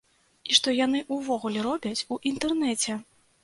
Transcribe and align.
І 0.51 0.55
што 0.59 0.73
яны 0.77 1.03
ўвогуле 1.19 1.59
робяць 1.69 2.05
у 2.15 2.21
інтэрнэце? 2.33 3.01